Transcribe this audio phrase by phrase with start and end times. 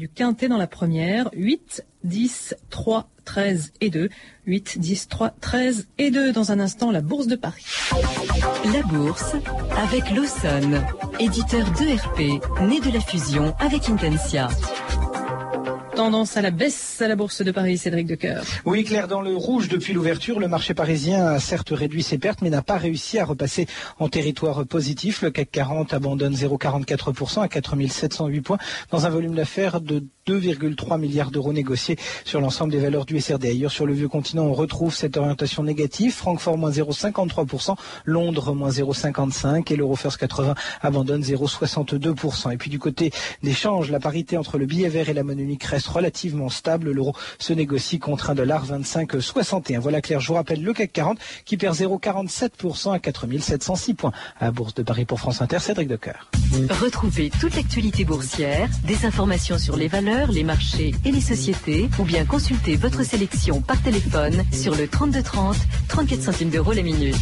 [0.00, 1.28] du quintet dans la première.
[1.34, 4.08] 8, 10, 3, 13 et 2.
[4.46, 6.32] 8, 10, 3, 13 et 2.
[6.32, 7.66] Dans un instant, la Bourse de Paris.
[8.72, 9.36] La Bourse
[9.76, 10.82] avec Lawson,
[11.20, 12.18] éditeur d'ERP,
[12.62, 14.48] né de la fusion avec Intensia
[16.00, 18.42] tendance à la baisse à la Bourse de Paris, Cédric Decoeur.
[18.64, 22.40] Oui, Claire, dans le rouge depuis l'ouverture, le marché parisien a certes réduit ses pertes,
[22.40, 23.66] mais n'a pas réussi à repasser
[23.98, 25.20] en territoire positif.
[25.20, 28.56] Le CAC 40 abandonne 0,44% à 4708 points
[28.90, 33.44] dans un volume d'affaires de 2,3 milliards d'euros négociés sur l'ensemble des valeurs du SRD.
[33.44, 36.14] Ailleurs sur le vieux continent, on retrouve cette orientation négative.
[36.14, 37.74] Francfort moins 0,53%,
[38.06, 42.54] Londres moins 0,55% et l'Euro First 80 abandonne 0,62%.
[42.54, 43.10] Et puis du côté
[43.42, 46.90] des changes, la parité entre le billet vert et la monnaie reste relativement stable.
[46.90, 49.78] L'euro se négocie contre un dollar 25,61.
[49.78, 54.12] Voilà Claire, je vous rappelle le CAC 40 qui perd 0,47% à 4706 points.
[54.38, 56.30] À la Bourse de Paris pour France Inter, Cédric Decoeur.
[56.80, 62.04] Retrouvez toute l'actualité boursière, des informations sur les valeurs, les marchés et les sociétés, ou
[62.04, 65.56] bien consultez votre sélection par téléphone sur le 3230,
[65.88, 67.16] 34 centimes d'euros la minute.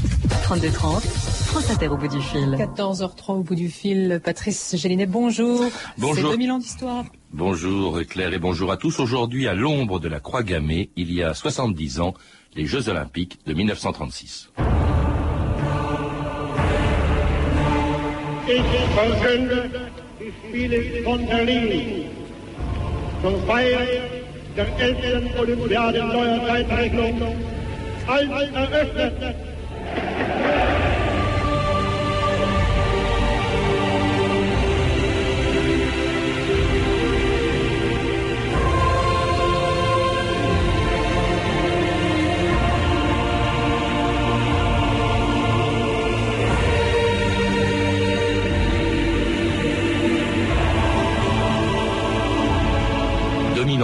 [0.45, 2.57] 3230, France Inter au bout du fil.
[2.59, 4.21] 14h03 au bout du fil.
[4.23, 5.65] Patrice Gélinet, bonjour.
[5.99, 6.17] Bonjour.
[6.17, 7.05] C'est 2000 ans d'histoire.
[7.33, 9.01] Bonjour Claire et bonjour à tous.
[9.01, 12.15] Aujourd'hui, à l'ombre de la Croix Gammée, il y a 70 ans,
[12.57, 14.51] les Jeux Olympiques de 1936.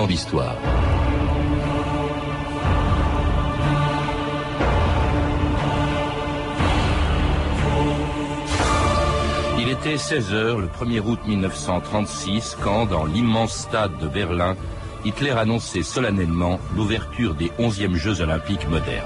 [0.04, 0.56] Ans d'histoire.
[9.58, 14.56] Il était 16 heures le 1er août 1936 quand, dans l'immense stade de Berlin,
[15.04, 19.04] Hitler annonçait solennellement l'ouverture des 11e Jeux olympiques modernes.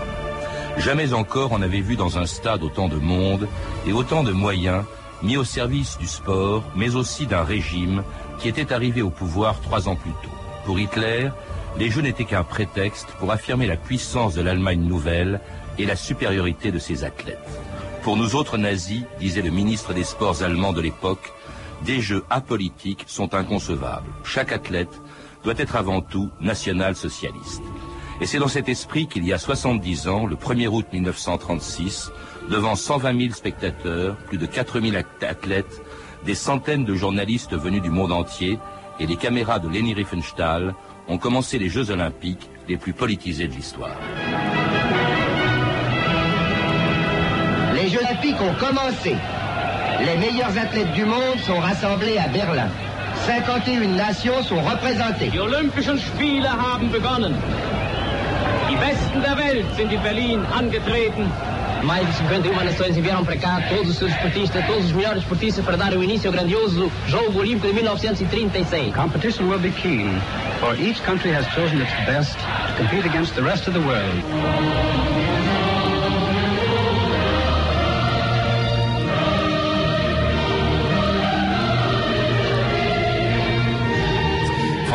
[0.79, 3.49] Jamais encore on avait vu dans un stade autant de monde
[3.87, 4.85] et autant de moyens
[5.23, 8.05] mis au service du sport, mais aussi d'un régime
[8.39, 10.38] qui était arrivé au pouvoir trois ans plus tôt.
[10.69, 11.31] Pour Hitler,
[11.79, 15.41] les Jeux n'étaient qu'un prétexte pour affirmer la puissance de l'Allemagne nouvelle
[15.79, 17.39] et la supériorité de ses athlètes.
[18.03, 21.33] Pour nous autres nazis, disait le ministre des Sports allemand de l'époque,
[21.87, 24.11] des Jeux apolitiques sont inconcevables.
[24.25, 25.01] Chaque athlète
[25.43, 27.63] doit être avant tout national-socialiste.
[28.21, 32.13] Et c'est dans cet esprit qu'il y a 70 ans, le 1er août 1936,
[32.51, 35.83] devant 120 000 spectateurs, plus de 4 000 athlètes,
[36.27, 38.59] des centaines de journalistes venus du monde entier
[39.01, 40.75] et les caméras de Leni Riefenstahl
[41.09, 43.97] ont commencé les Jeux olympiques les plus politisés de l'histoire.
[47.75, 49.15] Les Jeux olympiques ont commencé.
[50.01, 52.69] Les meilleurs athlètes du monde sont rassemblés à Berlin.
[53.27, 55.29] 51 nations sont représentées.
[55.31, 57.35] Die Olympischen Spiele haben begonnen.
[58.71, 61.31] Die Besten der Welt sind in Berlin angetreten.
[61.83, 65.65] Mais de 51 nações enviaram para cá todos os seus esportistas, todos os melhores esportistas
[65.65, 68.95] para dar o início ao grandioso Jogo Olímpico de 1936.
[68.95, 70.21] Competition will be keen,
[70.61, 75.18] for each country has chosen its best to compete against the rest of the world.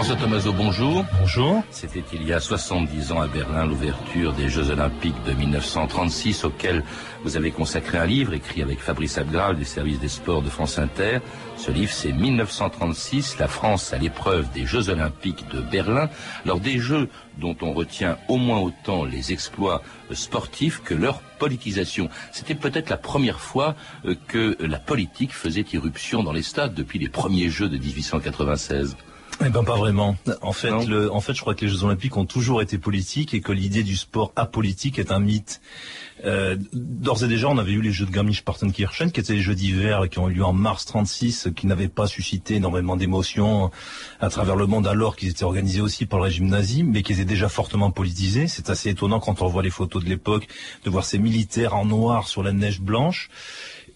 [0.04, 1.06] François bonjour.
[1.18, 1.64] Bonjour.
[1.72, 6.84] C'était il y a 70 ans à Berlin l'ouverture des Jeux Olympiques de 1936 auquel
[7.24, 10.78] vous avez consacré un livre écrit avec Fabrice Abgral des services des sports de France
[10.78, 11.20] Inter.
[11.56, 16.10] Ce livre c'est 1936, la France à l'épreuve des Jeux Olympiques de Berlin.
[16.44, 22.10] Alors des Jeux dont on retient au moins autant les exploits sportifs que leur politisation.
[22.34, 27.00] C'était peut-être la première fois euh, que la politique faisait irruption dans les stades depuis
[27.00, 28.98] les premiers Jeux de 1896.
[29.42, 30.16] Eh ben pas vraiment.
[30.42, 33.34] En fait, le, en fait, je crois que les Jeux Olympiques ont toujours été politiques
[33.34, 35.62] et que l'idée du sport apolitique est un mythe.
[36.26, 39.56] Euh, D'ores et déjà, on avait eu les Jeux de Garmisch-Partenkirchen, qui étaient les Jeux
[39.56, 43.72] d'hiver qui ont eu lieu en mars 36, qui n'avaient pas suscité énormément d'émotions
[44.22, 47.14] à travers le monde alors qu'ils étaient organisés aussi par le régime nazi, mais qui
[47.14, 48.48] étaient déjà fortement politisés.
[48.48, 50.48] C'est assez étonnant quand on voit les photos de l'époque
[50.86, 53.30] de voir ces militaires en noir sur la neige blanche.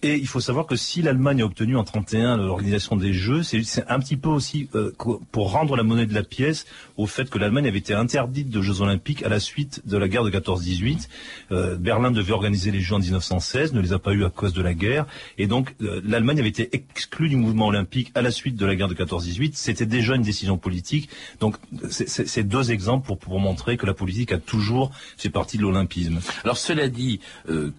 [0.02, 3.84] Et il faut savoir que si l'Allemagne a obtenu en 31 l'organisation des Jeux, c'est
[3.88, 4.94] un petit peu aussi euh,
[5.32, 6.66] pour rendre la monnaie de la pièce
[6.96, 10.06] au fait que l'Allemagne avait été interdite de Jeux Olympiques à la suite de la
[10.06, 11.08] guerre de 14-18.
[11.50, 14.52] Euh, Berlin devait organiser les Jeux en 1916, ne les a pas eu à cause
[14.52, 15.04] de la guerre,
[15.36, 18.76] et donc euh, l'Allemagne avait été exclue du mouvement olympique à la suite de la
[18.76, 19.50] guerre de 14-18.
[19.54, 21.08] C'était déjà une décision politique.
[21.40, 21.56] Donc
[21.90, 26.20] c'est deux exemples pour, montrer que la politique a toujours fait partie de l'olympisme.
[26.44, 27.20] Alors cela dit,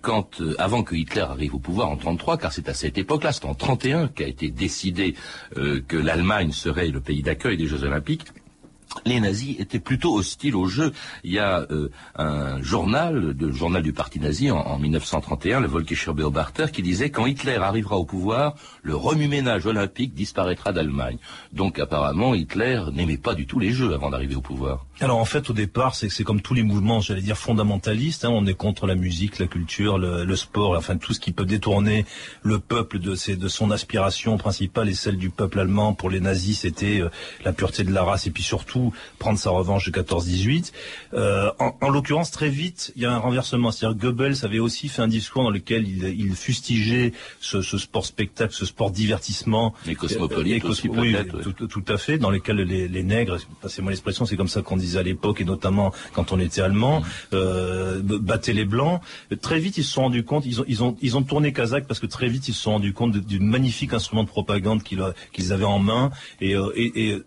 [0.01, 3.45] quand avant que Hitler arrive au pouvoir en 33, car c'est à cette époque-là, c'est
[3.45, 5.15] en 31 qu'a été décidé
[5.57, 8.25] euh, que l'Allemagne serait le pays d'accueil des Jeux Olympiques,
[9.05, 10.91] les nazis étaient plutôt hostiles au jeu.
[11.23, 16.13] Il y a euh, un journal, le journal du parti nazi en, 1931, le Volkischer
[16.13, 21.17] Beobachter, qui disait quand Hitler arrivera au pouvoir, le remue-ménage olympique disparaîtra d'Allemagne.
[21.53, 24.85] Donc apparemment, Hitler n'aimait pas du tout les jeux avant d'arriver au pouvoir.
[24.99, 28.25] Alors en fait, au départ, c'est comme tous les mouvements, j'allais dire fondamentalistes.
[28.25, 31.45] Hein, on est contre la musique, la culture, le, sport, enfin tout ce qui peut
[31.45, 32.05] détourner
[32.41, 35.93] le peuple de, de son aspiration principale et celle du peuple allemand.
[35.93, 37.09] Pour les nazis, c'était euh,
[37.43, 38.78] la pureté de la race et puis surtout
[39.17, 40.71] prendre sa revanche de 14-18.
[41.13, 43.71] Euh, en, l'occurrence, très vite, il y a un renversement.
[43.71, 48.65] C'est-à-dire Goebbels avait aussi fait un discours dans lequel il, fustigeait ce, sport spectacle, ce
[48.65, 49.73] sport divertissement.
[49.85, 51.15] Les cosmopolites oui,
[51.69, 55.03] tout, à fait, dans lesquels les, nègres, passez-moi l'expression, c'est comme ça qu'on disait à
[55.03, 57.05] l'époque, et notamment quand on était allemand, mm.
[57.33, 59.01] euh, battaient les blancs.
[59.41, 61.87] Très vite, ils se sont rendus compte, ils ont, ils ont, ils ont tourné kazakh
[61.87, 65.53] parce que très vite, ils se sont rendus compte d'une magnifique instrument de propagande qu'ils
[65.53, 66.11] avaient en main,
[66.41, 67.17] et, euh, et,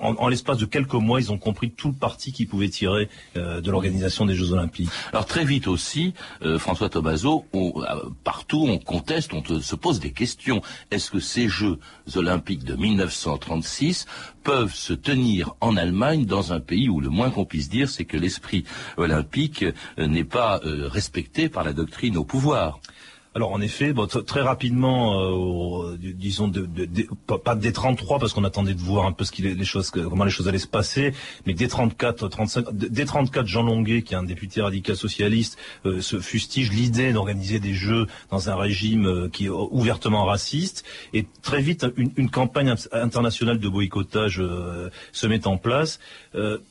[0.00, 3.08] en, en l'espace de quelques mois, ils ont compris tout le parti qu'ils pouvaient tirer
[3.36, 4.88] euh, de l'organisation des Jeux Olympiques.
[5.12, 10.12] Alors très vite aussi, euh, François Tomaso, euh, partout on conteste, on se pose des
[10.12, 10.62] questions.
[10.90, 11.78] Est-ce que ces Jeux
[12.14, 14.06] Olympiques de 1936
[14.42, 18.04] peuvent se tenir en Allemagne dans un pays où le moins qu'on puisse dire, c'est
[18.04, 18.64] que l'esprit
[18.96, 19.64] olympique
[19.98, 22.80] n'est pas respecté par la doctrine au pouvoir?
[23.36, 23.92] Alors en effet,
[24.26, 26.66] très rapidement, euh, disons, de,
[27.26, 29.26] pas des 33 parce qu'on attendait de voir un peu
[29.92, 31.12] comment les choses allaient se passer,
[31.44, 36.00] mais des 34, 35, des 34, Jean Longuet, qui est un député radical socialiste, euh,
[36.00, 41.26] se fustige l'idée d'organiser des jeux dans un régime euh, qui est ouvertement raciste, et
[41.42, 44.42] très vite une, campagne internationale de boycottage
[45.12, 46.00] se met en place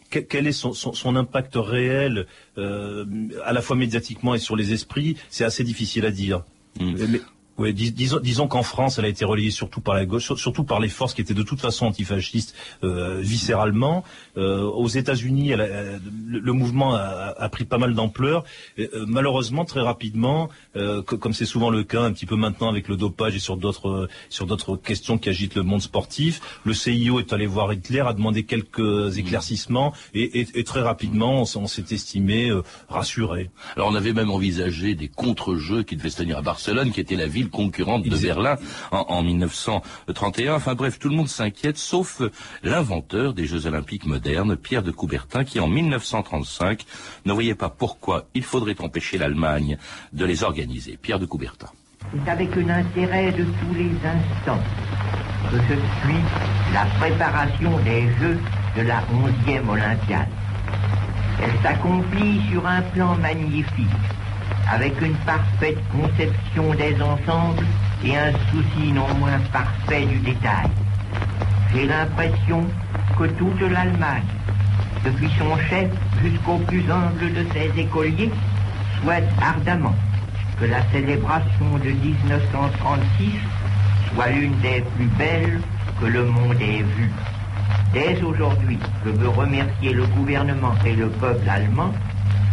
[0.10, 2.26] quel est son, impact réel,
[2.58, 6.44] à la fois médiatiquement et sur les esprits, c'est assez difficile à dire.
[6.80, 7.35] Mm.
[7.58, 10.80] Oui, disons, disons qu'en France, elle a été relayée surtout par la gauche, surtout par
[10.80, 14.04] les forces qui étaient de toute façon antifascistes euh, viscéralement.
[14.38, 18.44] Euh, aux États-Unis, le, mouvement a, pris pas mal d'ampleur.
[18.80, 22.88] Euh, malheureusement, très rapidement, euh, comme c'est souvent le cas, un petit peu maintenant avec
[22.88, 27.20] le dopage et sur d'autres sur d'autres questions qui agitent le monde sportif, le CIO
[27.20, 31.86] est allé voir Hitler, a demandé quelques éclaircissements et, et, et très rapidement, on, s'est
[31.92, 33.50] estimé euh, rassuré.
[33.76, 37.16] Alors, on avait même envisagé des contre-jeux qui devaient se tenir à Barcelone, qui était
[37.16, 38.58] la ville concurrente de Berlin
[38.92, 40.56] en, 1931.
[40.56, 42.22] Enfin bref, tout le monde s'inquiète, sauf
[42.64, 46.86] l'inventeur des Jeux Olympiques modernes, Pierre de Coubertin, qui en 1935
[47.26, 49.78] ne voyait pas pourquoi il faudrait empêcher l'Allemagne
[50.14, 50.98] de les organiser.
[51.02, 51.70] Pierre de Coubertin.
[52.12, 54.64] C'est avec un intérêt de tous les instants
[55.50, 56.22] que je suis
[56.74, 58.40] la préparation des Jeux
[58.78, 60.28] de la 11e Olympiade.
[61.42, 63.88] Elle s'accomplit sur un plan magnifique
[64.72, 67.66] avec une parfaite conception des ensembles
[68.04, 70.70] et un souci non moins parfait du détail.
[71.74, 72.66] J'ai l'impression
[73.18, 74.24] que toute l'Allemagne,
[75.04, 75.90] depuis son chef
[76.24, 78.32] jusqu'au plus humble de ses écoliers,
[79.02, 79.96] souhaite ardemment
[80.60, 83.32] que la célébration de 1936
[84.14, 85.60] soit l'une des plus belles
[86.00, 87.12] que le monde ait vues.
[87.94, 91.94] Dès aujourd'hui, je veux remercier le gouvernement et le peuple allemand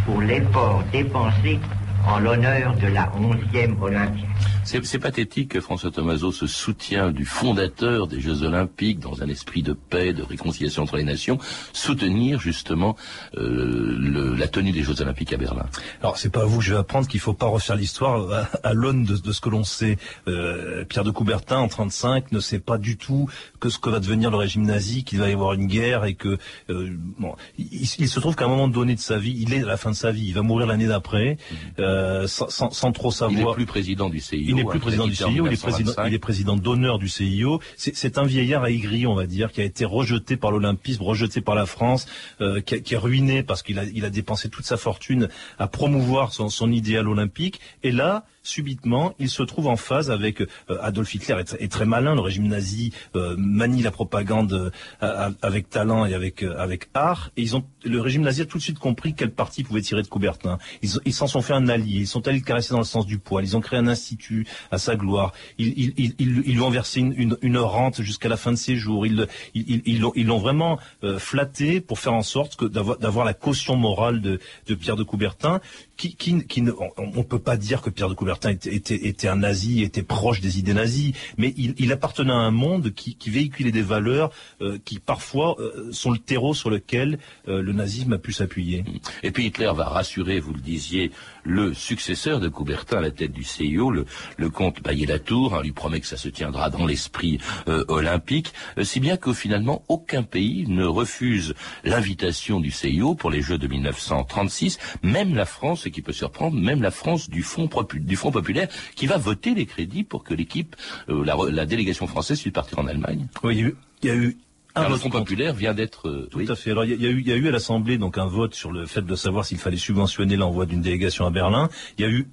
[0.05, 1.59] pour l'effort dépensé
[2.07, 4.33] en l'honneur de la 11e Olympiade.
[4.65, 9.61] C'est pathétique que François Tomaso se soutient du fondateur des Jeux Olympiques dans un esprit
[9.61, 11.37] de paix, de réconciliation entre les nations,
[11.73, 12.95] soutenir justement
[13.37, 15.65] euh, la tenue des Jeux Olympiques à Berlin.
[16.01, 18.73] Alors c'est pas à vous que je vais apprendre qu'il faut pas refaire l'histoire à,
[18.73, 19.97] l'aune de, ce que l'on sait.
[20.27, 23.29] Euh, Pierre de Coubertin en 35 ne sait pas du tout
[23.59, 26.15] que ce que va devenir le régime nazi, qu'il va y avoir une guerre et
[26.15, 26.37] que
[26.69, 29.67] euh, bon, il, se trouve qu'à un moment donné de sa vie, il est à
[29.67, 31.81] la fin de sa vie, il va mourir l'année d'après, mmh.
[32.27, 33.39] Sans, sans, trop savoir.
[33.39, 34.39] Il n'est plus président du CIO.
[34.39, 37.59] Il n'est plus président du CIO, il est président, il est président d'honneur du CIO.
[37.77, 41.55] C'est un vieillard aigri, on va dire, qui a été rejeté par l'Olympisme, rejeté par
[41.55, 42.07] la France,
[42.41, 45.67] euh, qui, qui, est ruiné parce qu'il a, il a dépensé toute sa fortune à
[45.67, 47.59] promouvoir son, son idéal olympique.
[47.83, 50.47] Et là, subitement, il se trouve en phase avec euh,
[50.81, 52.13] Adolf Hitler est, très malin.
[52.13, 54.71] Le régime nazi euh, manie la propagande
[55.01, 57.31] euh, avec talent et avec avec art.
[57.37, 60.03] Et ils ont le régime nazi a tout de suite compris quel parti pouvait tirer
[60.03, 60.57] de Coubertin.
[60.81, 62.01] Ils s'en sont fait un allié.
[62.01, 63.43] Ils sont allés le caresser dans le sens du poil.
[63.45, 65.31] Ils ont créé un institut à sa gloire.
[65.57, 69.05] Ils, ils, ils, lui ont versé une, une, rente jusqu'à la fin de ses jours.
[69.05, 70.79] Ils ils l'ont vraiment
[71.17, 75.61] flatté pour faire en sorte que d'avoir la caution morale de, de Pierre de Coubertin
[75.95, 79.07] qui, qui, qui ne, on ne peut pas dire que Pierre de Coubertin était, était,
[79.07, 83.15] était, un nazi, était proche des idées nazies, mais il, appartenait à un monde qui,
[83.15, 87.73] qui véhiculait des valeurs euh, qui parfois euh, sont le terreau sur lequel euh, le
[87.73, 88.83] nazisme a pu s'appuyer.
[89.21, 91.11] Et puis Hitler va rassurer, vous le disiez,
[91.43, 94.05] le successeur de Coubertin à la tête du CIO, le,
[94.49, 97.39] comte Baillet-Latour, hein, lui promet que ça se tiendra dans l'esprit
[97.87, 103.57] olympique, si bien que finalement aucun pays ne refuse l'invitation du CIO pour les Jeux
[103.57, 108.15] de 1936, même la France ce qui peut surprendre même la France du Front, du
[108.15, 110.75] Front populaire, qui va voter les crédits pour que l'équipe,
[111.09, 113.27] euh, la, délégation française puisse partir en Allemagne.
[113.43, 114.37] Oui, il y a eu,
[114.75, 116.07] un le Front populaire vient d'être.
[116.09, 116.71] Euh, Tout à fait.
[116.71, 118.71] Alors, il y, a eu, il y a eu à l'Assemblée donc un vote sur
[118.71, 121.69] le fait de savoir s'il fallait subventionner l'envoi d'une délégation à Berlin.
[121.97, 122.27] Il y a eu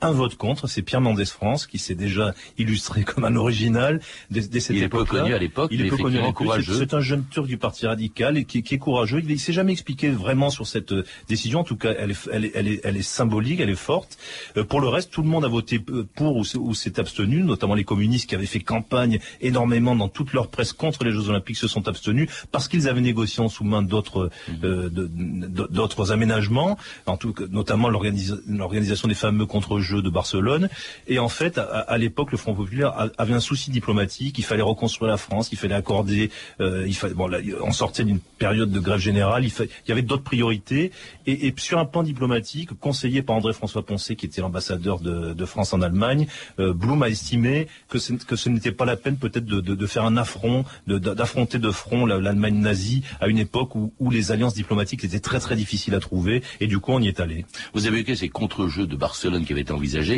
[0.00, 4.42] un vote contre, c'est Pierre Mendès France qui s'est déjà illustré comme un original dès,
[4.60, 6.74] cette il est peu connu à l'époque, il est peu connu courageux.
[6.78, 9.20] C'est un jeune turc du parti radical et qui, est courageux.
[9.22, 11.60] Il, ne s'est jamais expliqué vraiment sur cette euh, décision.
[11.60, 14.18] En tout cas, elle est, elle est, elle est, elle est symbolique, elle est forte.
[14.56, 17.84] Euh, pour le reste, tout le monde a voté pour ou s'est abstenu, notamment les
[17.84, 21.68] communistes qui avaient fait campagne énormément dans toute leur presse contre les Jeux Olympiques se
[21.68, 24.52] sont abstenus parce qu'ils avaient négocié en sous-main d'autres mmh.
[24.64, 30.68] euh, d'autres aménagements, en tout notamment l'organisation des fameux contre-jeux de Barcelone.
[31.08, 34.38] Et en fait, à, l'époque, le Front populaire avait un souci diplomatique.
[34.38, 36.30] Il fallait reconstruire la France, il fallait accorder.
[36.60, 39.44] Euh, il fallait, bon, là, on sortait d'une période de grève générale.
[39.44, 39.52] Il,
[39.88, 40.92] y avait d'autres priorités.
[41.26, 45.82] Et, sur un plan diplomatique, conseillé par André-François Poncet, qui était l'ambassadeur de, France en
[45.82, 46.26] Allemagne,
[46.58, 50.64] euh, Blum a estimé que, ce n'était pas la peine peut-être de, faire un affront,
[50.86, 55.56] d'affronter de, front l'Allemagne nazie à une époque où, les alliances diplomatiques étaient très très
[55.56, 56.42] difficiles à trouver.
[56.60, 57.44] Et du coup, on y est allé.
[57.74, 59.72] Vous avez vu ces contre-jeux de Barcelone qui avaient été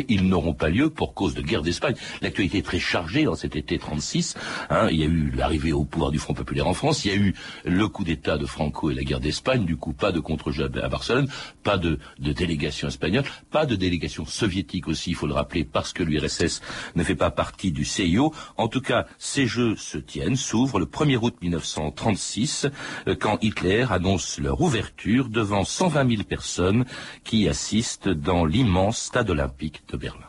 [0.09, 1.95] ils n'auront pas lieu pour cause de guerre d'Espagne.
[2.21, 4.35] L'actualité est très chargée dans cet été 36.
[4.69, 4.87] Hein.
[4.91, 7.17] Il y a eu l'arrivée au pouvoir du Front populaire en France, il y a
[7.17, 7.33] eu
[7.65, 10.89] le coup d'État de Franco et la guerre d'Espagne, du coup pas de contre-jeu à
[10.89, 11.27] Barcelone,
[11.63, 15.93] pas de, de, délégation espagnole, pas de délégation soviétique aussi, il faut le rappeler, parce
[15.93, 16.61] que l'URSS
[16.95, 18.33] ne fait pas partie du CIO.
[18.57, 22.67] En tout cas, ces jeux se tiennent, s'ouvrent le 1er août 1936,
[23.07, 26.85] euh, quand Hitler annonce leur ouverture devant 120 000 personnes
[27.23, 30.25] qui assistent dans l'immense stade olympique de Berlin.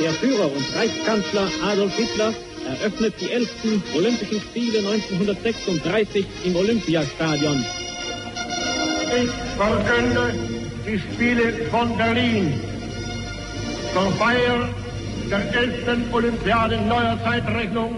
[0.00, 2.34] Der Führer und Reichskanzler Adolf Hitler
[2.68, 3.48] eröffnet die 11.
[3.96, 7.64] Olympischen Spiele 1936 im Olympiastadion.
[9.16, 10.34] Ich verkünde
[10.86, 12.60] die Spiele von Berlin
[13.94, 14.68] zur Feier
[15.30, 16.12] der 11.
[16.12, 17.96] Olympiade neuer Zeitrechnung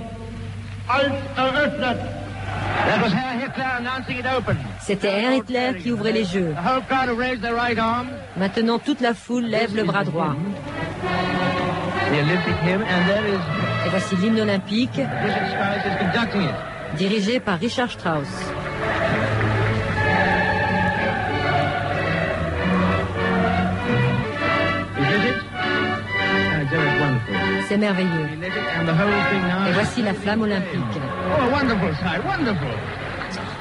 [0.86, 2.17] als eröffnet.
[4.80, 6.54] C'était Herr Hitler qui ouvrait les jeux.
[8.36, 10.34] Maintenant, toute la foule lève le bras droit.
[12.12, 15.00] Et voici l'hymne olympique
[16.96, 18.28] dirigé par Richard Strauss.
[27.68, 28.28] C'est merveilleux.
[29.68, 31.00] Et voici la flamme olympique.
[31.28, 31.50] Oh,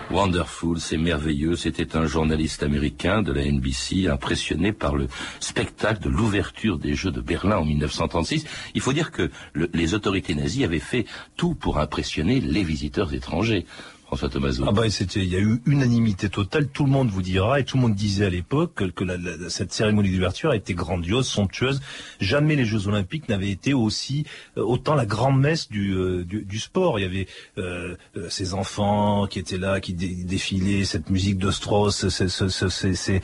[0.09, 1.55] wonderful, c'est merveilleux.
[1.55, 5.07] C'était un journaliste américain de la NBC impressionné par le
[5.39, 8.45] spectacle de l'ouverture des Jeux de Berlin en 1936.
[8.73, 9.29] Il faut dire que
[9.73, 11.05] les autorités nazies avaient fait
[11.35, 13.65] tout pour impressionner les visiteurs étrangers.
[14.07, 14.29] François
[14.65, 16.69] Ah bah c'était, il y a eu unanimité totale.
[16.69, 20.11] Tout le monde vous dira et tout le monde disait à l'époque que, cette cérémonie
[20.11, 21.81] d'ouverture a été grandiose, somptueuse.
[22.21, 24.25] Jamais les Jeux Olympiques n'avaient été aussi
[24.57, 26.99] euh, autant la grande messe du, euh, du, sport.
[26.99, 27.97] Il y avait euh,
[28.29, 33.21] ces enfants qui étaient là, qui défilaient, cette musique de Strauss, c'est c'est c'est c'est.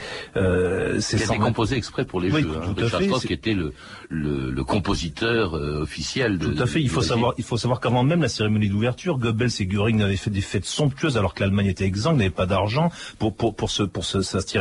[1.00, 2.40] C'était composé exprès pour les Jeux.
[2.40, 2.74] Hein.
[2.75, 3.74] Richard Strauss qui était le
[4.10, 6.38] le, le compositeur officiel.
[6.38, 6.82] De, tout à fait.
[6.82, 10.18] Il faut savoir, il faut savoir qu'avant même la cérémonie d'ouverture, Goebbels et Göring avaient
[10.18, 13.70] fait des fêtes somptueuse alors que l'Allemagne était exsangue, n'avait pas d'argent pour pour pour
[13.70, 14.03] se pour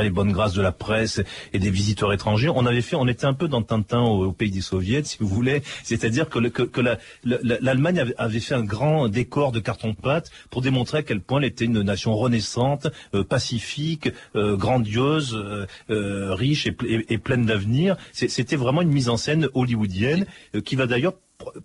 [0.00, 1.21] les bonnes grâces de la presse
[1.52, 2.49] et des visiteurs étrangers.
[2.49, 5.26] On avait fait, on était un peu dans Tintin au, pays des soviets, si vous
[5.26, 5.62] voulez.
[5.83, 6.81] C'est-à-dire que, que, que
[7.25, 11.47] l'Allemagne avait, fait un grand décor de carton pâte pour démontrer à quel point elle
[11.47, 15.35] était une nation renaissante, euh, pacifique, euh, grandiose,
[15.90, 17.97] euh, riche et pleine d'avenir.
[18.12, 20.26] C'était vraiment une mise en scène hollywoodienne
[20.64, 21.14] qui va d'ailleurs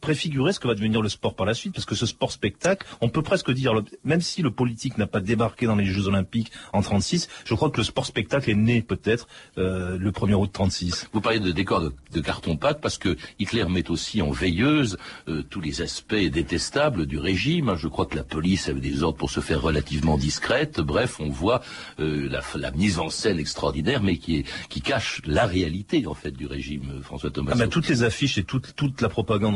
[0.01, 2.85] préfigurer ce que va devenir le sport par la suite, parce que ce sport spectacle,
[3.01, 6.51] on peut presque dire, même si le politique n'a pas débarqué dans les Jeux Olympiques
[6.73, 10.49] en 36, je crois que le sport spectacle est né peut-être euh, le 1er août
[10.51, 11.09] 36.
[11.13, 15.61] Vous parlez de décor de, carton-pâte parce que Hitler met aussi en veilleuse euh, tous
[15.61, 17.75] les aspects détestables du régime.
[17.77, 20.79] Je crois que la police avait des ordres pour se faire relativement discrète.
[20.79, 21.61] Bref, on voit
[21.99, 26.13] euh, la, la, mise en scène extraordinaire, mais qui, est, qui cache la réalité en
[26.13, 27.51] fait du régime François Thomas.
[27.53, 29.55] Ah ben, toutes les affiches et toute, toute la propagande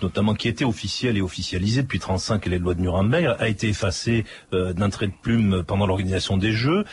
[0.00, 3.68] notamment qui était officielle et officialisée depuis 35 et les lois de Nuremberg, a été
[3.68, 6.84] effacée d'un trait de plume pendant l'organisation des Jeux.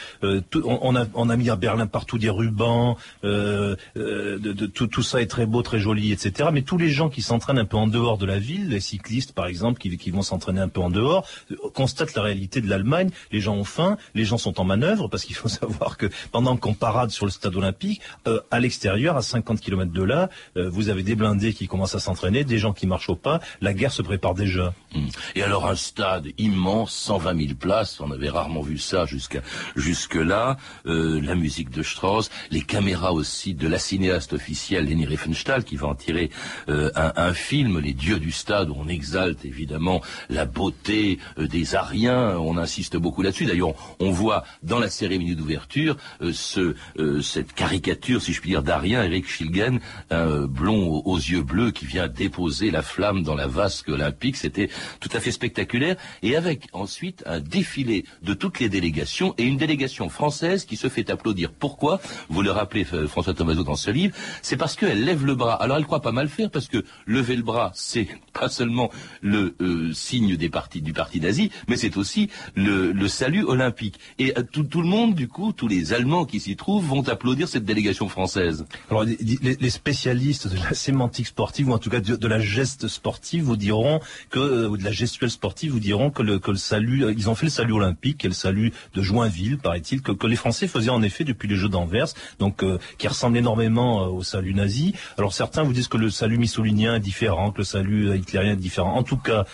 [0.50, 0.96] Tout, on,
[1.30, 4.40] a, mis à Berlin partout des rubans, euh, euh,
[4.74, 6.50] tout, ça est très beau, très joli, etc.
[6.52, 9.34] Mais tous les gens qui s'entraînent un peu en dehors de la ville, les cyclistes
[9.34, 13.10] par exemple, qui, vont s'entraîner un peu en dehors, euh, constatent la réalité de l'Allemagne.
[13.32, 16.58] Les gens ont faim, les gens sont en manœuvre, parce qu'il faut savoir que pendant
[16.58, 20.70] qu'on parade sur le stade olympique, euh, à l'extérieur, à 50 km de là, euh,
[20.70, 23.40] vous avez des blindés qui commencent à s'entraîner, des gens qui marchent au pas.
[23.62, 24.74] La guerre se prépare déjà.
[24.94, 25.08] Mmh.
[25.36, 29.42] Et alors un stade immense, 120 000 places, on avait rarement vu ça jusqu'à
[29.76, 30.58] jusque là.
[30.88, 35.76] Euh, la musique de Strauss, les caméras aussi de la cinéaste officielle Leni Riefenstahl qui
[35.76, 36.32] va en tirer
[36.68, 41.76] euh, un, film, Les Dieux du Stade, où on exalte évidemment la beauté euh, des
[41.76, 43.46] Ariens, on insiste beaucoup là-dessus.
[43.46, 45.96] D'ailleurs, on, voit dans la cérémonie d'ouverture
[46.34, 46.76] ce,
[47.22, 49.80] cette caricature, si je puis dire, d'Arien, Eric Schilgen,
[50.10, 52.39] un blond aux yeux bleus qui vient déposer
[52.72, 54.38] la flamme dans la vasque olympique.
[54.38, 54.70] C'était
[55.00, 55.96] tout à fait spectaculaire.
[56.24, 60.90] Et avec ensuite un défilé de toutes les délégations et une délégation française qui se
[60.90, 61.52] fait applaudir.
[61.52, 62.00] Pourquoi?
[62.30, 65.56] Vous le rappelez, euh, François Tomaso, dans ce livre, c'est parce qu'elle lève le bras.
[65.56, 68.90] Alors elle croit pas mal faire, parce que lever le bras, c'est pas seulement
[69.22, 74.00] le euh, signe des partis, du parti d'Asie, mais c'est aussi le, salut olympique.
[74.20, 77.48] Et euh, tout, le monde, du coup, tous les Allemands qui s'y trouvent, vont applaudir
[77.48, 78.66] cette délégation française.
[78.90, 79.18] Alors les,
[79.60, 83.58] les, spécialistes de la sémantique sportive, ou en tout cas de, la geste sportive, vous
[83.58, 84.00] diront
[84.30, 87.36] que, ou de la gestuelle sportive, vous diront que le, que le salut, ils ont
[87.36, 90.90] fait le salut olympique, et le salut de Joinville, paraît-il, que, que les Français faisaient
[90.90, 92.08] en effet depuis les Jeux d'Anvers,
[92.40, 94.94] donc euh, qui ressemble énormément euh, au salut nazi.
[95.18, 98.58] Alors certains vous disent que le salut mussolinien est différent, que le salut hitlérien est
[98.58, 98.96] différent.
[98.96, 99.46] En tout cas,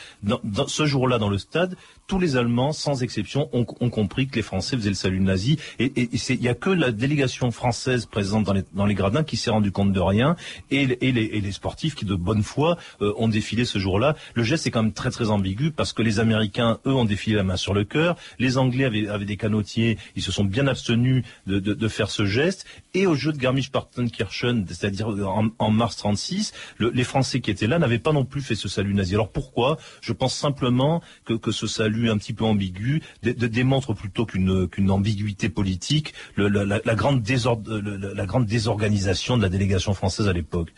[0.67, 1.75] ce jour-là dans le stade,
[2.07, 5.57] tous les Allemands, sans exception, ont, ont, compris que les Français faisaient le salut nazi.
[5.79, 9.37] Et il n'y a que la délégation française présente dans les, dans les gradins qui
[9.37, 10.35] s'est rendu compte de rien,
[10.69, 14.15] et, et, les, et, les, sportifs qui, de bonne foi, euh, ont défilé ce jour-là.
[14.35, 17.35] Le geste est quand même très très ambigu parce que les Américains, eux, ont défilé
[17.35, 18.17] la main sur le cœur.
[18.39, 22.09] Les Anglais avaient, avaient des canotiers, ils se sont bien abstenus de, de, de faire
[22.09, 22.65] ce geste.
[22.93, 27.67] Et au jeu de Garmisch-Partenkirchen, c'est-à-dire en, en, mars 36, le, les Français qui étaient
[27.67, 29.15] là n'avaient pas non plus fait ce salut nazi.
[29.15, 29.77] Alors pourquoi?
[30.01, 34.67] Je pense simplement que, que ce salut un petit peu ambigu, de, démontre plutôt qu'une
[34.67, 40.27] qu'une ambiguïté politique le, la, la, grande désordre, la grande désorganisation de la délégation française
[40.27, 40.69] à l'époque.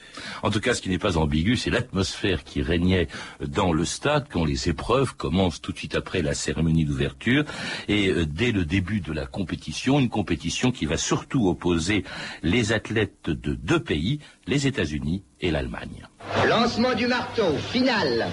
[0.43, 3.07] En tout cas, ce qui n'est pas ambigu, c'est l'atmosphère qui régnait
[3.45, 7.43] dans le stade quand les épreuves commencent tout de suite après la cérémonie d'ouverture
[7.87, 12.03] et euh, dès le début de la compétition, une compétition qui va surtout opposer
[12.43, 16.07] les athlètes de deux pays, les États-Unis et l'Allemagne.
[16.47, 18.27] Lancement du marteau, final.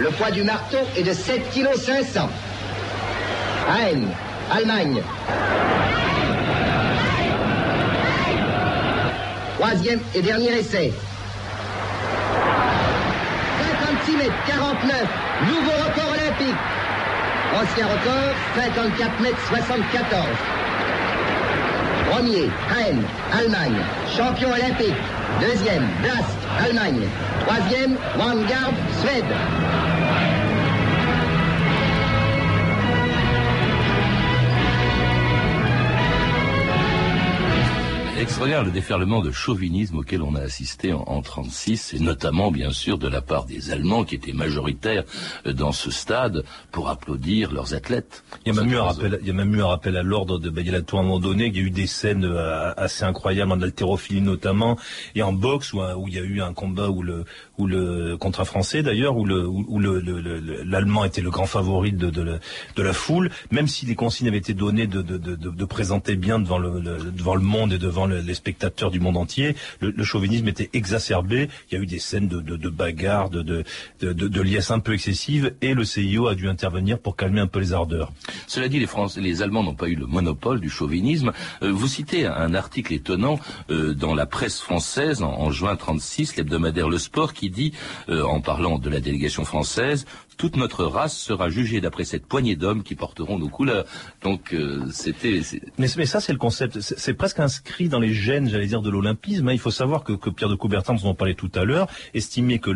[0.00, 2.30] Le poids du marteau est de 7 kg 500.
[3.68, 4.08] Haine,
[4.50, 5.02] Allemagne.
[9.58, 10.90] Troisième et dernier essai.
[14.06, 15.04] 56 mètres 49,
[15.48, 16.56] nouveau record olympique.
[17.54, 20.59] Ancien record, 54 mètres 74.
[22.10, 23.76] Premier, Haine, Allemagne.
[24.16, 24.96] Champion olympique.
[25.40, 27.02] Deuxième, Blast, Allemagne.
[27.46, 29.24] Troisième, Vanguard, Suède.
[38.22, 42.70] Extraordinaire le déferlement de chauvinisme auquel on a assisté en, en 36, et notamment bien
[42.70, 45.04] sûr de la part des Allemands qui étaient majoritaires
[45.46, 48.22] euh, dans ce stade pour applaudir leurs athlètes.
[48.44, 50.02] Il y a même eu un rappel, il y a même eu un rappel à
[50.02, 51.46] l'ordre de Bayalato à un moment donné.
[51.46, 54.78] Il y a eu des scènes euh, assez incroyables en haltérophilie notamment
[55.14, 57.24] et en boxe où, où il y a eu un combat où le
[57.60, 60.00] où le contre un Français d'ailleurs où le où le
[60.64, 62.38] l'allemand était le grand favori de de,
[62.76, 66.16] de la foule, même si les consignes avaient été données de de, de, de présenter
[66.16, 70.04] bien devant le, devant le monde et devant le, les spectateurs du monde entier, le,
[70.04, 71.48] chauvinisme était exacerbé.
[71.70, 73.64] Il y a eu des scènes de, de, de bagarres, de, de,
[74.00, 77.46] de, de liesses un peu excessives, et le CIO a dû intervenir pour calmer un
[77.46, 78.12] peu les ardeurs.
[78.46, 81.32] Cela dit, les, Français, les Allemands n'ont pas eu le monopole du chauvinisme.
[81.62, 83.38] Euh, vous citez un article étonnant
[83.70, 87.72] euh, dans la presse française en, juin 36, l'hebdomadaire Le Sport, qui dit,
[88.08, 90.06] euh, en parlant de la délégation française,
[90.40, 93.84] toute notre race sera jugée d'après cette poignée d'hommes qui porteront nos couleurs.
[94.22, 95.42] Donc euh, c'était.
[95.76, 96.80] Mais, ça c'est le concept.
[96.80, 99.48] C'est presque inscrit dans les gènes, j'allais dire, de l'olympisme.
[99.48, 99.52] Hein.
[99.52, 102.70] Il faut savoir que, Pierre de Coubertin, dont on parlait tout à l'heure, estimait que,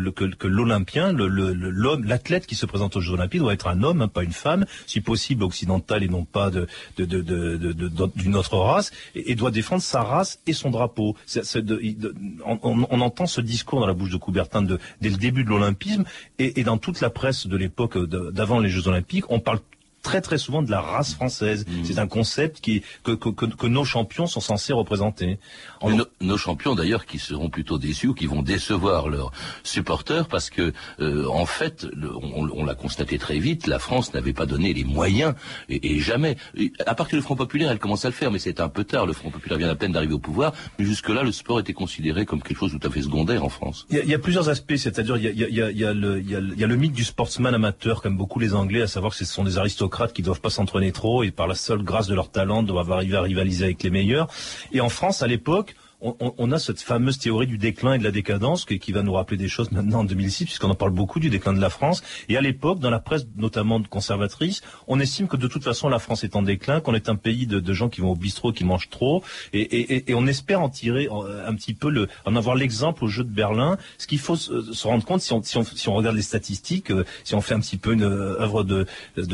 [0.45, 4.31] l'Olympien, l'athlète qui se présente aux Jeux Olympiques doit être un homme, hein, pas une
[4.31, 6.51] femme, si possible occidental et non pas
[6.99, 11.15] d'une autre race, et, doit défendre sa race et son drapeau.
[12.45, 16.03] on, entend ce discours dans la bouche de Coubertin dès le début de l'olympisme
[16.37, 19.59] et, et dans toute la presse de l'époque d'avant les Jeux Olympiques, on parle
[20.05, 21.65] très très souvent de la race française.
[21.65, 21.85] Mmh.
[21.85, 25.39] C'est un concept qui que, que, que, nos champions sont censés représenter.
[26.21, 29.31] nos champions d'ailleurs qui seront plutôt déçus ou qui vont décevoir leurs
[29.63, 31.87] supporters parce que euh, en fait,
[32.37, 35.33] on, on l'a constaté très vite, la France n'avait pas donné les moyens
[35.69, 36.37] et, et, jamais.
[36.85, 39.07] À partir du Front populaire, elle commence à le faire, mais c'est un peu tard.
[39.07, 42.25] Le Front populaire vient à peine d'arriver au pouvoir, mais jusque-là, le sport était considéré
[42.25, 43.87] comme quelque chose tout à fait secondaire en France.
[43.89, 45.71] Il y a, il y a plusieurs aspects, c'est-à-dire il y a, il y, a,
[45.71, 48.53] il y, a le, il y a le mythe du sportsman amateur, comme beaucoup les
[48.53, 51.47] Anglais, à savoir que ce sont des aristocrates qui doivent pas s'entraîner trop et par
[51.47, 54.27] la seule grâce de leur talent doivent arriver à rivaliser avec les meilleurs.
[54.71, 55.75] Et en France, à l'époque,
[56.19, 59.37] on, a cette fameuse théorie du déclin et de la décadence qui, va nous rappeler
[59.37, 62.03] des choses maintenant en 2006, puisqu'on en parle beaucoup du déclin de la France.
[62.29, 65.99] Et à l'époque, dans la presse notamment conservatrice, on estime que de toute façon la
[65.99, 68.63] France est en déclin, qu'on est un pays de, gens qui vont au bistrot, qui
[68.63, 71.09] mangent trop, et, on espère en tirer
[71.45, 73.77] un petit peu en avoir l'exemple au jeu de Berlin.
[73.97, 77.53] Ce qu'il faut se, rendre compte, si on, regarde les statistiques, euh, si on fait
[77.53, 78.85] un petit peu une euh, œuvre de,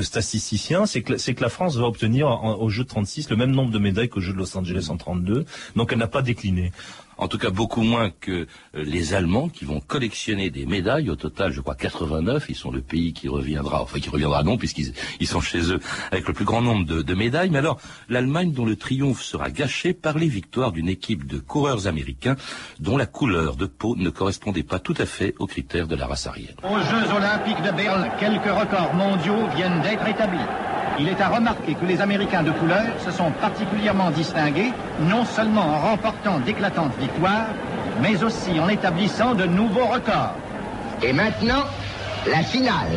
[0.02, 3.52] statisticien, c'est que, c'est que la France va obtenir au jeu de 36 le même
[3.52, 5.46] nombre de médailles qu'au jeu de Los Angeles en 32.
[5.76, 6.61] Donc elle n'a pas décliné.
[7.21, 11.12] En tout cas, beaucoup moins que euh, les Allemands qui vont collectionner des médailles.
[11.12, 12.47] Au total, je crois 89.
[12.50, 15.80] Ils sont le pays qui reviendra, enfin qui reviendra non, puisqu'ils ils sont chez eux
[16.12, 17.52] avec le plus grand nombre de, médailles.
[17.52, 21.86] Mais alors, l'Allemagne dont le triomphe sera gâché par les victoires d'une équipe de coureurs
[21.86, 22.38] américains
[22.80, 26.08] dont la couleur de peau ne correspondait pas tout à fait aux critères de la
[26.08, 26.56] race aryenne.
[26.63, 30.71] Aux Jeux olympiques de Berlin, quelques records mondiaux viennent d'être établis.
[31.02, 34.72] Il est à remarquer que les Américains de couleur se sont particulièrement distingués,
[35.10, 37.48] non seulement en remportant d'éclatantes victoires,
[38.04, 40.36] mais aussi en établissant de nouveaux records.
[41.02, 41.64] Et maintenant,
[42.30, 42.94] la finale.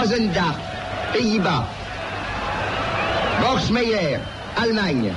[0.00, 0.60] Ozendorf,
[1.12, 1.66] Pays-Bas.
[3.40, 4.18] Borsmeyer,
[4.56, 5.10] Allemagne.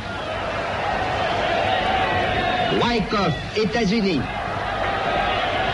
[2.81, 4.21] Wyckoff, États-Unis.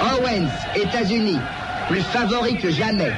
[0.02, 1.40] Owens, États-Unis.
[1.88, 3.14] Plus favori que jamais.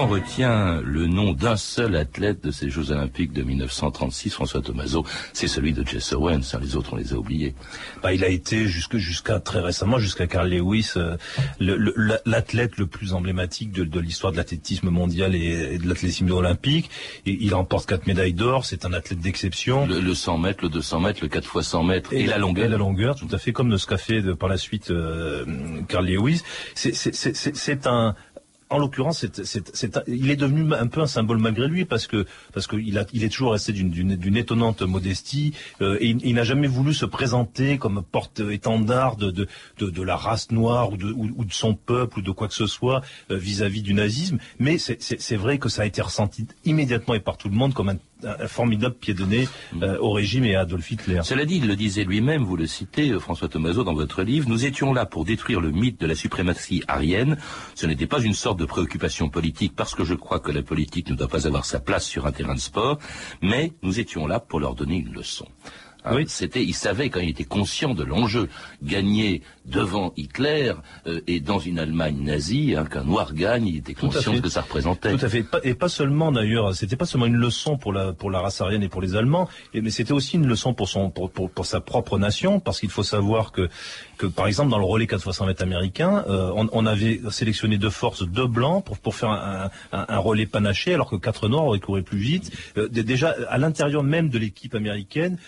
[0.00, 5.04] L'on retient le nom d'un seul athlète de ces Jeux Olympiques de 1936, François Tomaso,
[5.34, 6.40] c'est celui de Jesse Owens.
[6.54, 7.54] Hein, les autres, on les a oubliés.
[8.02, 11.18] Bah, il a été jusque jusqu'à très récemment, jusqu'à Carl Lewis, euh,
[12.24, 16.90] l'athlète le, plus emblématique de, l'histoire de l'athlétisme mondial et, de l'athlétisme olympique.
[17.26, 18.64] Et il remporte quatre médailles d'or.
[18.64, 19.86] C'est un athlète d'exception.
[19.86, 22.64] Le, 100 mètres, le 200 mètres, le 4 fois 100 mètres et, la longueur.
[22.64, 25.44] Et la longueur, tout à fait comme ce qu'a fait par la suite euh,
[25.88, 26.42] Carl Lewis.
[26.74, 28.14] C'est un
[28.70, 29.26] en l'occurrence,
[30.06, 33.52] il est devenu un peu un symbole malgré lui parce que parce qu'il est toujours
[33.52, 39.30] resté d'une étonnante modestie euh, et il, n'a jamais voulu se présenter comme porte-étendard de,
[39.30, 43.36] de, la race noire ou de, son peuple ou de quoi que ce soit euh,
[43.36, 44.38] vis-à-vis du nazisme.
[44.58, 47.88] Mais c'est vrai que ça a été ressenti immédiatement et par tout le monde comme
[47.88, 49.48] un un formidable pied de nez
[49.82, 51.20] euh, au régime et à Adolf Hitler.
[51.22, 54.48] Cela dit, il le disait lui-même, vous le citez, euh, François Tomaso, dans votre livre,
[54.48, 57.38] nous étions là pour détruire le mythe de la suprématie arienne.
[57.74, 61.08] Ce n'était pas une sorte de préoccupation politique, parce que je crois que la politique
[61.10, 62.98] ne doit pas avoir sa place sur un terrain de sport,
[63.42, 65.46] mais nous étions là pour leur donner une leçon.
[66.04, 66.24] Hein, oui.
[66.28, 68.48] C'était, il savait quand il était conscient de l'enjeu,
[68.82, 70.72] gagner devant Hitler
[71.06, 74.42] euh, et dans une Allemagne nazie, hein, qu'un noir gagne, il était conscient de ce
[74.42, 75.16] que ça représentait.
[75.16, 78.30] Tout à fait, et pas seulement d'ailleurs, c'était pas seulement une leçon pour la pour
[78.30, 81.30] la race aryenne et pour les Allemands, mais c'était aussi une leçon pour son pour,
[81.30, 83.68] pour, pour sa propre nation, parce qu'il faut savoir que
[84.16, 87.88] que par exemple dans le relais 400 mètres américain, euh, on, on, avait sélectionné de
[87.88, 91.64] force deux blancs pour pour faire un, un, un, relais panaché, alors que quatre noirs
[91.66, 92.50] auraient couru plus vite.
[92.76, 95.38] Euh, déjà à l'intérieur même de l'équipe américaine,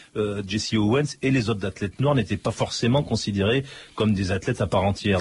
[0.46, 4.66] Jesse Owens et les autres athlètes noirs n'étaient pas forcément considérés comme des athlètes à
[4.66, 5.20] part entière.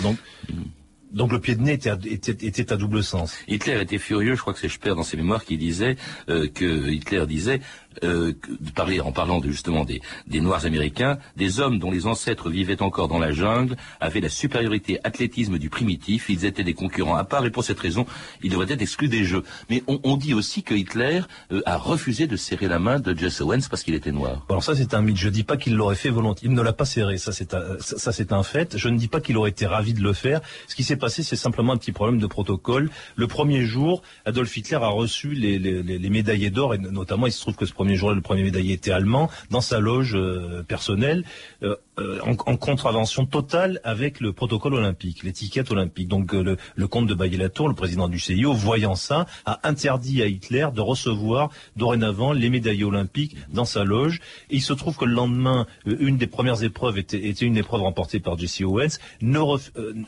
[1.11, 3.37] Donc, le pied de nez était à, était, à, double sens.
[3.47, 5.97] Hitler était furieux, je crois que c'est Speer dans ses mémoires qui disait
[6.29, 7.59] euh, que Hitler disait
[8.03, 8.33] euh,
[8.75, 12.81] parler en parlant de, justement des, des Noirs américains, des hommes dont les ancêtres vivaient
[12.81, 17.23] encore dans la jungle, avaient la supériorité athlétisme du primitif, ils étaient des concurrents à
[17.23, 18.05] part et pour cette raison,
[18.43, 19.43] ils devraient être exclus des Jeux.
[19.69, 23.17] Mais on, on dit aussi que Hitler euh, a refusé de serrer la main de
[23.17, 24.45] Jesse Owens parce qu'il était noir.
[24.49, 25.17] Alors ça c'est un mythe.
[25.17, 26.47] Je dis pas qu'il l'aurait fait volontiers.
[26.47, 27.17] Il ne l'a pas serré.
[27.17, 28.77] Ça c'est un, un fait.
[28.77, 30.41] Je ne dis pas qu'il aurait été ravi de le faire.
[30.67, 32.89] Ce qui s'est passé, c'est simplement un petit problème de protocole.
[33.15, 37.31] Le premier jour, Adolf Hitler a reçu les, les, les médaillés d'or et notamment il
[37.31, 40.61] se trouve que ce premier jour-là, le premier médaillé était allemand dans sa loge euh,
[40.61, 41.23] personnelle.
[41.63, 46.07] Euh, euh, en, en, contravention totale avec le protocole olympique, l'étiquette olympique.
[46.07, 50.67] Donc le, comte de Bailly-Latour, le président du CIO, voyant ça, a interdit à Hitler
[50.73, 54.21] de recevoir dorénavant les médaillés olympiques dans sa loge.
[54.49, 58.19] Et il se trouve que le lendemain, une des premières épreuves était, une épreuve remportée
[58.19, 58.97] par Jesse Owens.
[59.21, 59.39] Ne,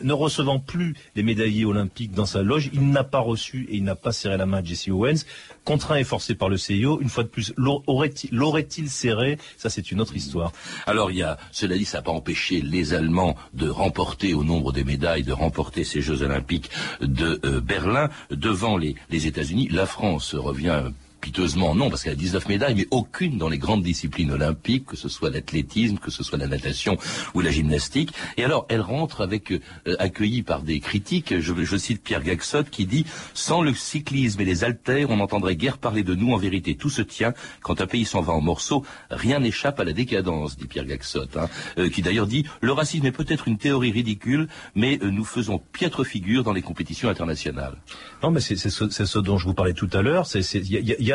[0.03, 3.83] ne, recevant plus les médaillés olympiques dans sa loge, il n'a pas reçu et il
[3.83, 5.25] n'a pas serré la main à Jesse Owens.
[5.65, 9.37] Contraint et forcé par le CIO, une fois de plus, l'aurait-il serré?
[9.57, 10.51] Ça, c'est une autre histoire.
[10.85, 14.43] Alors, il y a, cela dit, ça n'a pas empêché les Allemands de remporter au
[14.43, 16.69] nombre des médailles, de remporter ces Jeux Olympiques
[17.01, 19.69] de euh, Berlin devant les, les États-Unis.
[19.71, 20.91] La France revient
[21.23, 24.97] piteusement non, parce qu'elle a 19 médailles, mais aucune dans les grandes disciplines olympiques, que
[24.97, 26.97] ce soit l'athlétisme, que ce soit la natation
[27.33, 28.11] ou la gymnastique.
[28.35, 29.59] Et alors, elle rentre avec, euh,
[29.99, 34.45] accueillie par des critiques, je, je, cite Pierre Gaxot qui dit «Sans le cyclisme et
[34.45, 36.33] les haltères, on n'entendrait guère parler de nous.
[36.33, 37.33] En vérité, tout se tient.
[37.61, 41.21] Quand un pays s'en va en morceaux, rien n'échappe à la décadence, dit Pierre Gaxot,
[41.37, 45.23] hein, euh, qui d'ailleurs dit «Le racisme est peut-être une théorie ridicule, mais euh, nous
[45.23, 47.77] faisons piètre figure dans les compétitions internationales.»
[48.23, 50.25] Non, mais c'est ce, ce, dont je vous parlais tout à l'heure.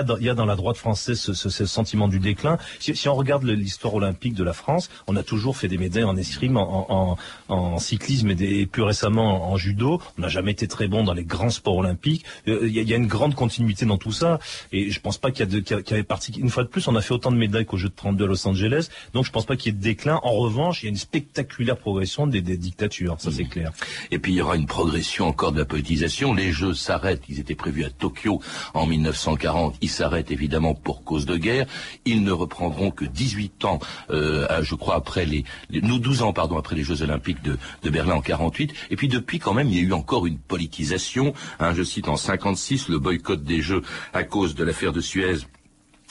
[0.07, 2.59] Y a, il y a dans la droite française ce, ce, ce sentiment du déclin.
[2.81, 6.05] Si, si on regarde l'histoire olympique de la France, on a toujours fait des médailles
[6.05, 7.17] en escrime, en, en,
[7.49, 10.01] en cyclisme et, des, et, plus récemment en judo.
[10.19, 12.25] On n'a jamais été très bon dans les grands sports olympiques.
[12.47, 14.39] Euh, il y, a, il y, a, une grande continuité dans tout ça.
[14.73, 16.33] Et je pense pas qu'il y, a qu y avait parti.
[16.33, 18.27] Une fois de plus, on a fait autant de médailles qu'au Jeux de 32 à
[18.29, 18.89] Los Angeles.
[19.15, 20.21] Donc je pense pas qu'il y ait de déclin.
[20.23, 23.17] En revanche, il y a une spectaculaire progression des, des dictatures.
[23.19, 23.73] Ça, c'est clair.
[24.11, 26.35] Et puis il y aura une progression encore de la politisation.
[26.35, 27.23] Les Jeux s'arrêtent.
[27.29, 28.41] Ils étaient prévus à Tokyo
[28.75, 29.77] en 1940.
[29.81, 31.67] Ils s'arrêtent évidemment pour cause de guerre.
[32.05, 33.79] Ils ne reprendront que 18 ans,
[34.11, 37.57] euh, je crois, après les, les, nous 12 ans, pardon, après les Jeux Olympiques de,
[37.83, 38.75] de, Berlin en 48.
[38.91, 41.35] Et puis depuis, quand même, il y a eu encore une politisation.
[41.59, 45.39] Hein, je cite en 56 le boycott des Jeux à cause de l'affaire de Suez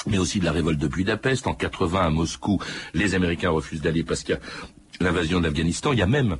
[0.05, 1.47] mais aussi de la révolte de Budapest.
[1.47, 2.61] En 80 à Moscou,
[2.93, 5.91] les Américains refusent d'aller parce qu'il y a l'invasion de l'Afghanistan.
[5.91, 6.37] Il y a même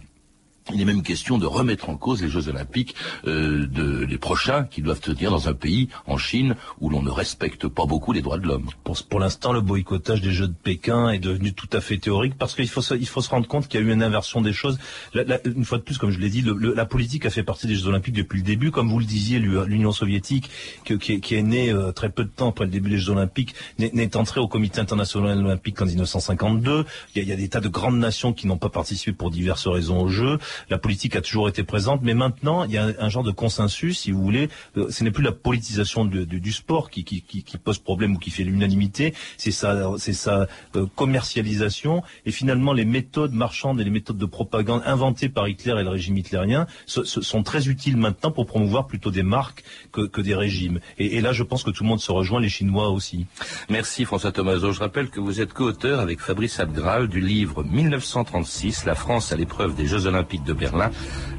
[0.74, 4.82] il est même question de remettre en cause les Jeux Olympiques euh, de, prochains qui
[4.82, 8.40] doivent tenir dans un pays, en Chine, où l'on ne respecte pas beaucoup les droits
[8.40, 8.68] de l'homme.
[8.84, 12.34] Pour, pour l'instant, le boycottage des Jeux de Pékin est devenu tout à fait théorique
[12.38, 14.54] parce qu'il faut, il faut se rendre compte qu'il y a eu une inversion des
[14.54, 14.80] choses.
[15.14, 17.30] La, la, une fois de plus, comme je l'ai dit, le, le, la politique a
[17.30, 18.72] fait partie des Jeux Olympiques depuis le début.
[18.72, 20.50] Comme vous le disiez, l'Union soviétique,
[20.84, 23.12] que, qui, qui, est née euh, très peu de temps après le début des Jeux
[23.12, 26.86] Olympiques, n'est entrée au Comité international olympique qu'en 1952.
[27.16, 29.14] Il y, a, il y a des tas de grandes nations qui n'ont pas participé
[29.14, 32.78] pour diverses raisons aux Jeux la politique a toujours été présente, mais maintenant il y
[32.78, 34.50] a un, genre de consensus, si vous voulez.
[34.78, 37.24] Euh, ce n'est plus la politisation du sport qui,
[37.64, 43.80] pose problème ou qui fait l'unanimité, c'est sa, euh, commercialisation et finalement les méthodes marchandes
[43.82, 47.98] et les méthodes de propagande inventées par Hitler et le régime hitlérien sont très utiles
[47.98, 50.80] maintenant pour promouvoir plutôt des marques que, des régimes.
[50.98, 53.26] Et, et, là, je pense que tout le monde se rejoint, les Chinois aussi.
[53.70, 54.72] Merci François Thomaso.
[54.72, 59.36] Je rappelle que vous êtes co-auteur avec Fabrice Abgral du livre 1936, La France à
[59.36, 60.90] l'épreuve des Jeux Olympiques de Berlin,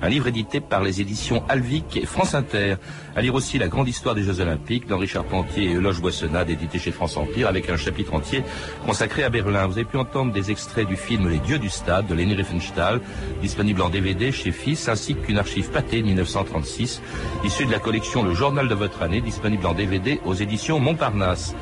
[0.03, 2.77] un livre édité par les éditions Alvic et France Inter.
[3.17, 6.79] À lire aussi La grande histoire des Jeux Olympiques d'Henri Charpentier et Loge Boissonnade, édité
[6.79, 8.45] chez France Empire, avec un chapitre entier
[8.87, 9.67] consacré à Berlin.
[9.67, 13.01] Vous avez pu entendre des extraits du film Les Dieux du Stade de Leni Riefenstahl,
[13.41, 17.03] disponible en DVD chez Fils, ainsi qu'une archive pâtée de 1936,
[17.45, 21.55] issue de la collection Le Journal de votre année, disponible en DVD aux éditions Montparnasse.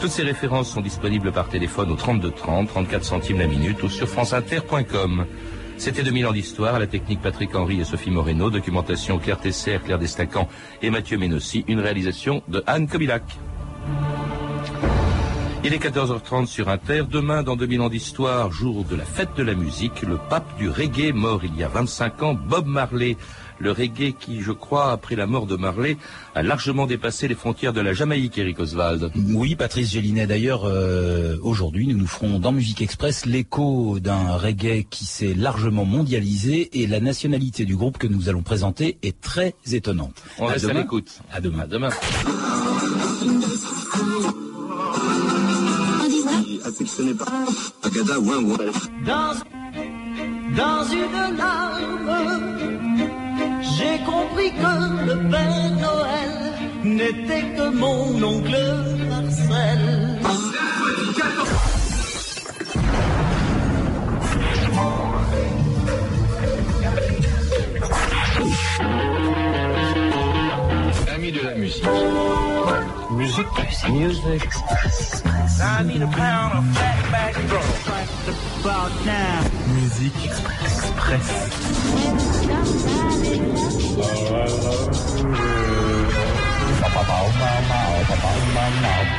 [0.00, 3.88] Toutes ces références sont disponibles par téléphone au 32 30, 34 centimes la minute ou
[3.88, 5.26] sur franceinter.com.
[5.78, 9.78] C'était 2000 ans d'histoire, à la technique Patrick Henry et Sophie Moreno, documentation Claire Tesser,
[9.84, 10.48] Claire Destacan
[10.82, 13.22] et Mathieu Ménossi, une réalisation de Anne Kobilac.
[15.64, 17.02] Il est 14h30 sur Inter.
[17.08, 20.68] Demain, dans 2000 ans d'histoire, jour de la fête de la musique, le pape du
[20.68, 23.16] reggae mort il y a 25 ans, Bob Marley.
[23.60, 25.96] Le reggae qui, je crois, après la mort de Marley,
[26.34, 29.10] a largement dépassé les frontières de la Jamaïque, Eric Oswald.
[29.34, 30.26] Oui, Patrice Gélinet.
[30.26, 35.84] D'ailleurs, euh, aujourd'hui, nous nous ferons dans Musique Express l'écho d'un reggae qui s'est largement
[35.84, 40.14] mondialisé et la nationalité du groupe que nous allons présenter est très étonnante.
[40.38, 40.80] On à reste demain.
[40.80, 41.20] à l'écoute.
[41.32, 41.62] À demain.
[41.62, 41.90] À demain.
[49.06, 49.34] Dans,
[50.56, 52.57] dans une larme,
[53.78, 56.34] j'ai compris que le Père Noël
[56.82, 58.58] n'était que mon oncle
[59.08, 60.18] Marcel.
[71.14, 71.84] Amis de la musique.
[73.10, 73.46] Musique.
[73.90, 74.42] Music.
[75.60, 77.36] I need a pound of fat back
[78.60, 79.42] About now.
[79.74, 82.27] Musique Express.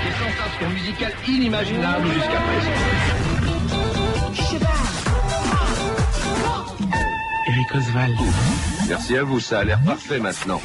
[0.04, 2.72] Des sensations musicales inimaginables jusqu'à présent.
[7.48, 8.18] Eric Oswald.
[8.88, 10.62] Merci à vous, ça a l'air parfait maintenant.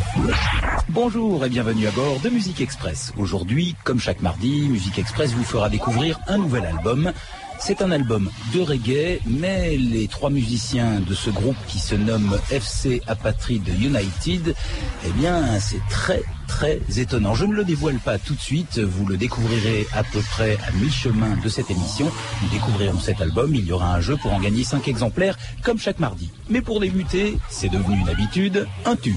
[0.89, 3.13] Bonjour et bienvenue à bord de Musique Express.
[3.17, 7.13] Aujourd'hui, comme chaque mardi, Musique Express vous fera découvrir un nouvel album.
[7.67, 12.39] C'est un album de reggae, mais les trois musiciens de ce groupe qui se nomme
[12.51, 14.55] FC Apatride United,
[15.07, 17.35] eh bien, c'est très très étonnant.
[17.35, 20.73] Je ne le dévoile pas tout de suite, vous le découvrirez à peu près à
[20.73, 22.13] mi-chemin de cette émission.
[22.43, 25.79] Nous découvrirons cet album, il y aura un jeu pour en gagner 5 exemplaires, comme
[25.79, 26.31] chaque mardi.
[26.51, 29.17] Mais pour débuter, c'est devenu une habitude, un tube.